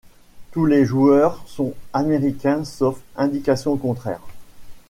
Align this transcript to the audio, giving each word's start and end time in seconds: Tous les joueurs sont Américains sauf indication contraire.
Tous 0.51 0.65
les 0.65 0.83
joueurs 0.83 1.47
sont 1.47 1.75
Américains 1.93 2.65
sauf 2.65 2.99
indication 3.17 3.77
contraire. 3.77 4.21